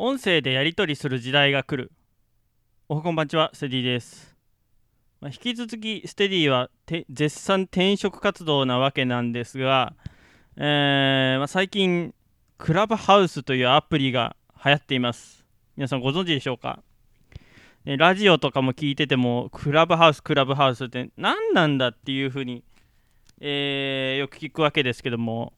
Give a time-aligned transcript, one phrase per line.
[0.00, 1.90] 音声でやり取りする時代が来る。
[2.88, 4.36] おはこんばんちは、ステディです。
[5.20, 9.96] まあ、引き続き、ステディはて絶賛転職活動なわけなんですが、
[10.56, 12.14] えーまあ、最近、
[12.58, 15.44] クラブハウスというアプリが流行っています。
[15.76, 16.80] 皆さんご存知でしょうか、
[17.84, 22.62] ねラジオとかも聞いてても、クラブハウス、クラブハウスって何なんだっていうふうに、
[23.40, 25.54] えーよく聞くわけですけども、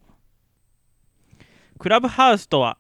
[1.79, 2.79] クラブハウスとは、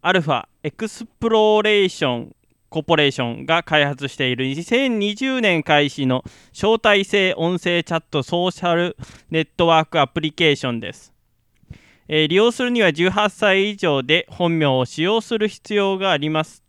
[0.00, 2.36] アルファエクスプローレーション
[2.70, 8.96] コーポレーションが開発している2020年開始の招待制音声チャットソーシャル
[9.30, 11.14] ネットワークアプリケーションです。
[12.08, 16.64] えー利用するには18歳以上で本名を使用する必要があります。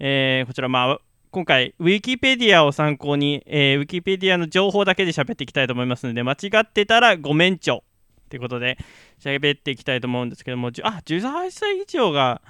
[0.00, 0.98] えーこちら、まあ、
[1.30, 7.84] 今回、ウィキペディアを参考に、えーウィキペディアの情報だけで喋っていきたいと思いますので、間違ってたらごめんちょ
[8.28, 8.76] ということで、
[9.20, 10.70] 喋っていきたいと思うんですけども、あ、
[11.06, 12.42] 18歳以上が、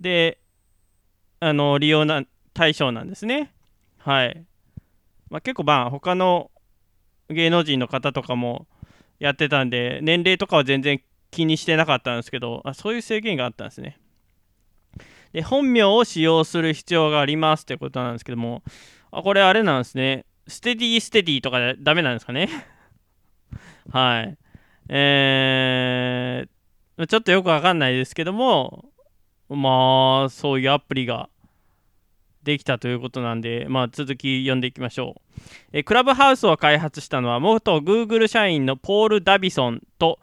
[0.00, 0.38] で、
[1.40, 3.52] あの、利用な対象なんですね。
[3.98, 4.44] はい。
[5.30, 6.50] まあ、結構、まあ、他の
[7.28, 8.66] 芸能人の方とかも
[9.18, 13.98] やってたんで、年齢とかは全然気にしてなかったんですけど、あそういう制限があったんですね。
[15.32, 18.62] で、本名を使用する必要がありますってことなんですけども、
[19.10, 20.24] あこれあれなんですね。
[20.46, 22.48] ステディ、ステディとかでダメなんですかね。
[23.90, 24.38] はい。
[24.88, 28.90] えー、ちょっとよくわかんないですけども、
[29.48, 31.28] まあ、そういうアプリが
[32.42, 35.40] できたということなんで、まあ、続き読んでいきましょう。
[35.72, 40.18] えクラブハウスを開発したのは、元 Google 社員のポール・ダビソンと、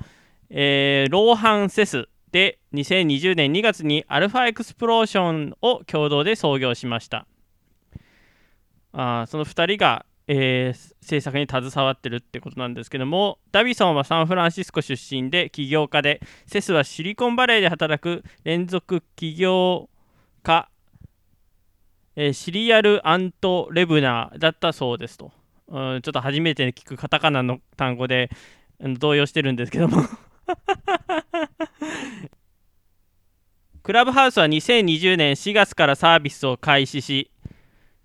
[0.50, 7.28] えーローハン・セスで、2020年2月にアルファエクスプローレーションを共同で創業しました。
[8.94, 19.90] あその2人が、えー制作に携わってるってことなんですけどもダビソンはサンフランシスコ出身で起業家でセスはシリコンバレーで働く連続起業
[20.44, 20.70] 家、
[22.16, 25.32] えーシリアル・アント・レブナーだったそうですと、
[25.68, 28.30] うん、ちょっと初めて聞くカタカナの単語で
[28.80, 30.04] うん動揺してるんですけども。
[33.84, 37.30] クラブハウスは2020年4月からサービスを開始し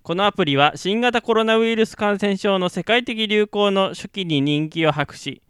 [0.01, 5.41] このアプリは新型コロナウイルス感染症の世界的流行の初期に人気を博し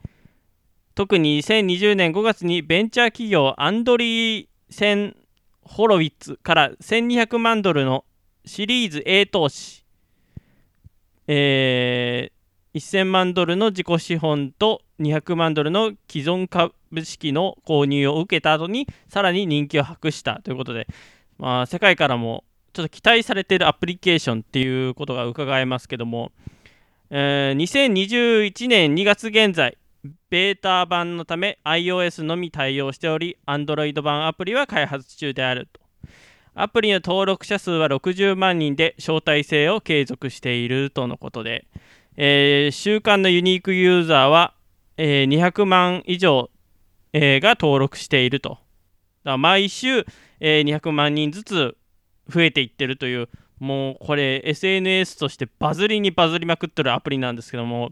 [0.96, 5.16] 特に2020年5月にベンチャー企業アンドリーセン・
[5.62, 8.04] ホロウィッツから1200万ドルの
[8.46, 9.86] シリーズ A 投資、
[11.28, 12.40] えー
[12.76, 16.74] 1000万ドルの自己資本と200万ドルの既存株
[17.04, 20.88] 式の購入を受けた後にさらに人気を博したということで、
[21.38, 26.32] まあ、世界からもちょっと期待されているアプリケーションっていうことが伺えますけども、
[27.10, 29.78] えー2021年2月現在、
[30.30, 35.80] ベータ版のため iOS のみ対応しており、Android 版アプリは開発中であると。
[36.54, 41.66] アプリの登録者数は60万人で招待制を継続しているとのことで、
[42.18, 44.54] えー週間のユニークユーザーは、
[44.98, 46.52] えー200万以上、
[47.14, 48.60] えーが登録していると。
[49.24, 50.06] だ毎週、
[50.40, 51.76] えー200万人ずつ
[52.30, 53.30] 増えていってるという
[53.60, 57.92] もうこれ SNS としてバズりにバズりまくってるアプリなんですけども、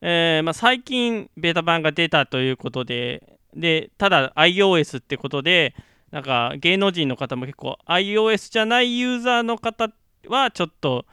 [0.00, 5.74] えーまあ、最近ベータ版が出たということででただ iOS ってことで
[6.10, 9.88] なんか芸能人の方も結構 iOS じゃないユーザーの方
[10.28, 11.06] はちょっと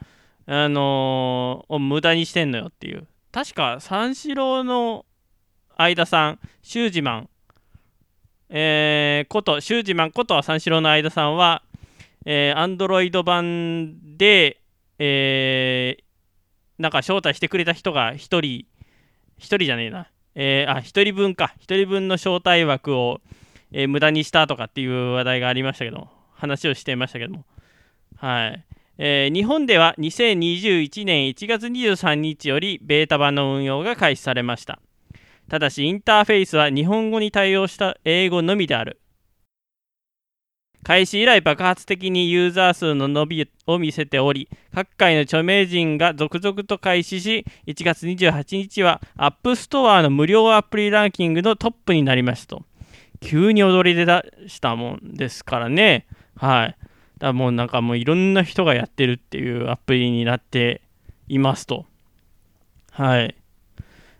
[0.46, 3.06] あのー無駄にしてんのよっていう。
[3.30, 5.06] 確か三四郎の
[5.76, 7.28] 相田さんシュージマン。
[8.50, 11.62] えーことシュージマンことは三四郎の相田さんは
[12.24, 14.60] えー、Android 版で、
[14.98, 16.04] えー
[16.78, 18.64] なんか招待してくれた人が1人、1
[19.38, 23.20] 人じゃねえな、えーあ、1人分か、1人分の招待枠を、
[23.72, 27.44] えー無駄にしたとかっていう話題がありましたけど、話をしていましたけども、
[28.16, 28.64] はい。
[28.98, 34.80] えー日本では2021年1月23日よりベータ版の運用が開始されました。
[35.48, 39.00] ただし、インターフェースは日本語に対応した英語のみである。
[40.84, 52.64] 開始以来爆発的にユーザー数の伸びを見せており各界の著名人が続々と開始し1月28日は App Store の無料アプリランキングのトップになりましたと。
[53.20, 56.06] 急に踊り出したもんですからね。
[56.36, 56.68] はい。
[56.68, 56.78] だか
[57.18, 60.82] らもうなんかもういろんな人がやってるっていうアプリになって
[61.28, 61.86] いますと。
[62.90, 63.36] はい。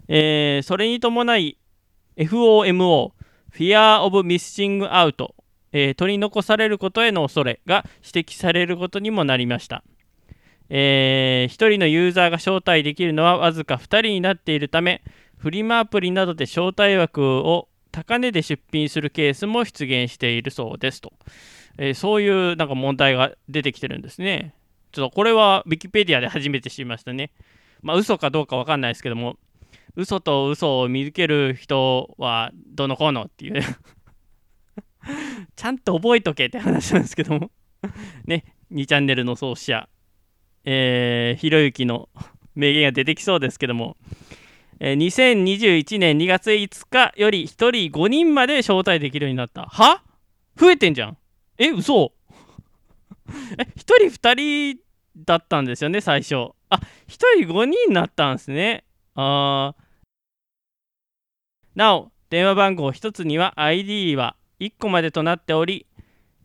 [0.08, 1.58] えーそれに伴い
[2.16, 3.12] FOMO
[3.52, 5.34] Fear of Missing Out
[5.72, 9.82] えー取り残されることへの恐れが指摘されることにもなりました。
[10.68, 15.02] え1人のユーザーが招待できるのはわずか2人になっているため、
[15.36, 21.12] フリマアプリなどで招待枠を高値で出品するケースも出現しているそうですと。
[21.78, 24.54] えー、そういうなんか問題が出てきてるんですね。
[24.92, 27.32] ちょっとこれはウィキペディアで初めて知りましたね。
[27.82, 29.36] まあ嘘かどうかわかんないですけども、
[29.96, 33.62] 嘘と嘘を見抜ける人はどのこうのっていう
[35.56, 37.50] ちゃんと覚えとけって話なんですけども
[38.26, 39.88] ね、2チャンネルの創始者、
[40.64, 42.08] えー、ひろゆきの
[42.54, 43.96] 名言が出てきそうですけども、
[44.78, 49.66] えー、2021年2月5日より1人5人まで招待できるようになった。
[49.66, 50.02] は？
[50.56, 51.18] 増えてんじゃん。
[51.58, 52.12] え、嘘？
[53.58, 54.80] え、1人2人
[55.16, 56.50] だったんですよね、最初。
[56.68, 58.84] あ、1人5人になったんですね。
[59.14, 59.82] あー
[61.74, 65.86] なお、電話番号1つには ID は1個までとなっており、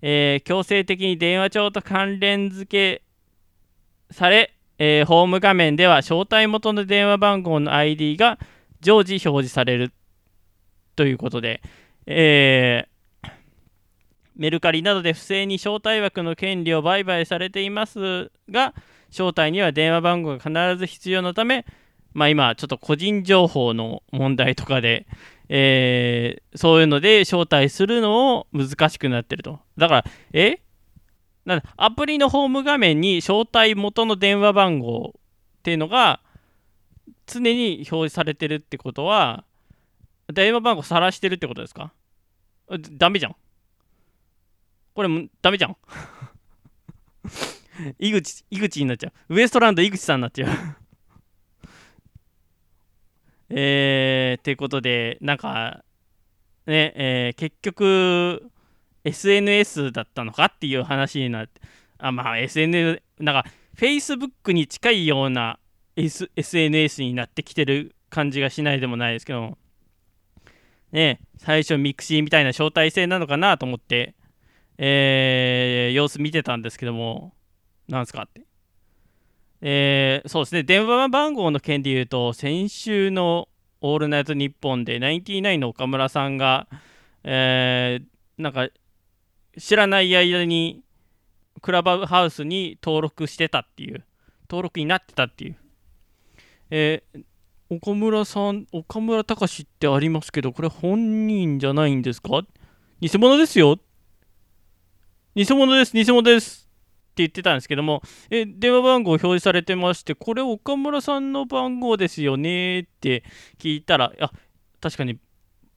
[0.02, 8.40] えー、強制的に電話帳と関連付けされ、えー、ホーム画面では招待元の電話番号の ID が
[8.82, 9.92] 常時表示される
[10.96, 11.62] ということで、
[12.06, 13.30] えー、
[14.36, 18.74] メルカリなどで不正に招待枠の権利を売買されていますが、
[19.10, 21.66] 招待には電話番号が必ず必要のため、
[22.14, 25.06] まあ、今、ちょっと個人情報の問題とかで、
[25.50, 29.60] えー、そういうので招待するのを難しくなってると。
[29.78, 30.60] だから、え？
[31.46, 35.20] なんアプリのホーム画面に招待元の電話番号っ
[35.64, 36.20] ていうのが
[37.26, 39.46] 常に表示されてるってことは、
[40.34, 41.94] 電話番号晒してるってことですか？
[42.92, 43.36] ダメじゃん。
[44.94, 45.78] これも、ダメじゃん。
[48.00, 49.36] 井口、井口になっちゃう。
[49.36, 50.50] ウエストランド井口さんになっちゃう。
[53.50, 53.58] えー、
[54.36, 55.84] っていうことで、なんか、
[56.66, 58.52] ね、えー、結局、
[59.04, 61.62] SNS だったのかっていう話になって、
[61.98, 65.60] あ、まあ、SNS、なんか、Facebook に近いような、
[65.96, 69.58] S、SNS になってきてる感じがしないでもないですけど、
[70.92, 74.16] ね、最初ミクシーみたいな招待制なのかなと思って、
[74.78, 77.34] えー、様子見てたんですけども、
[77.88, 78.42] なんすかって。
[79.62, 83.50] えー、そうですね、電話番号の件で言うと、先週の
[83.82, 86.68] 「オールナイトニッポン」で、ナインティナインの岡村さんが、
[87.24, 88.70] えー、なんか、
[89.58, 90.82] 知らない間に、
[91.62, 94.06] クラブハウスに登録してたっていう、
[94.50, 95.58] 登録になってたっていう。
[96.70, 97.24] えー、
[97.70, 102.46] 岡村さん、岡村隆史ってありますけど、これ本人じゃないんですか？
[103.02, 103.80] 偽物ですよ
[105.36, 106.67] 偽物です、偽物です。
[107.18, 113.24] って言ってたんですけども、え電話番号表示されてまして、これ岡村さんの番号ですよねって
[113.58, 114.32] 聞いたら、あ
[114.80, 115.18] 確かに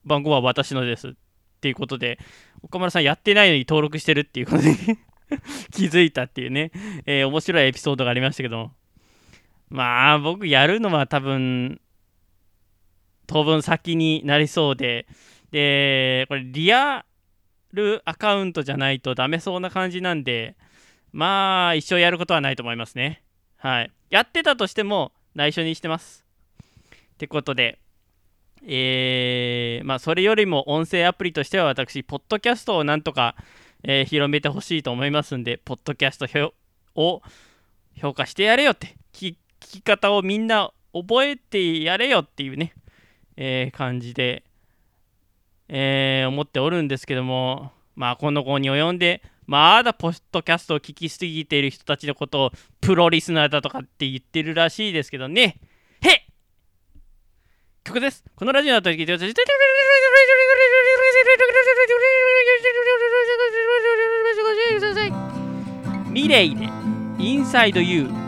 [0.05, 1.09] 番号は私のです。
[1.09, 1.13] っ
[1.61, 2.19] ていうことで、
[2.61, 4.75] 岡村さんやってないのに登録してるっていうことで
[5.73, 6.71] 気づいたっていうね、
[7.05, 8.73] えー、面白いエピソードがありましたけども、
[9.69, 11.81] まあ僕やるのは多分、
[13.25, 15.07] 当分先になりそうで、
[15.51, 17.05] で、これリア
[17.73, 20.55] ルアカウントじゃないとダメそうな感じなんで、
[21.11, 23.23] まあ、一生やることはないと思いますね。
[23.57, 23.91] はい。
[24.09, 26.25] やってたとしても、内緒にしてます。
[27.13, 27.79] ってことで、
[28.63, 33.35] えー、まあ、それよりも音声アプリとしては私、ポッドキャストをなんとか、
[33.83, 36.53] えー、広めてほしいと思いますんで、ポッドキャスト
[36.95, 37.21] を
[37.95, 42.73] 評価してやれよって聞、聞き方をみんな覚えてやれよっていうね、
[43.37, 44.43] えー、感じで、
[45.69, 55.57] えー、思っておるんですけども、まあ、この子に及んで、まだポッドキャストを聞きすぎている人たちのことをプロリスナーだとかって言ってるらしいですけどね。
[55.99, 56.25] へ
[57.83, 58.23] 曲です。
[58.33, 59.33] このラジオの後に聞いてください。
[66.11, 66.69] ミレイで
[67.19, 68.21] インサイドユー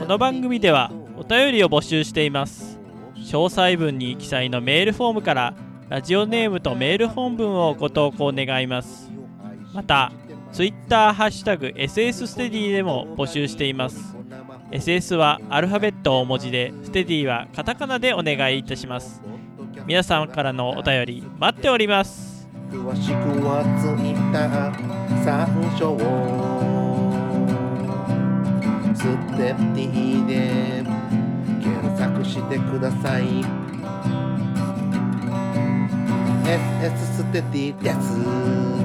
[0.00, 2.80] この番組ではお便りを募集しています
[3.18, 5.54] 詳細文に記載のメールフォームから
[5.88, 9.08] ラジオネームとメール本文をご投稿願います。
[9.72, 10.10] また
[10.50, 14.16] Twitter ハッシュタグ SS ステディでも募集しています。
[14.72, 19.22] SS はアルファベット大文字でステディはカタカナでお願いいたします。
[19.86, 22.48] 皆さんからのお便り待っております。
[22.72, 23.14] 詳しく
[23.46, 24.48] は Twitter
[25.24, 25.46] 参
[25.78, 25.96] 照。
[28.92, 29.04] ス
[29.36, 30.82] テディで
[31.62, 33.75] 検索してください。
[36.46, 38.75] SS ステディです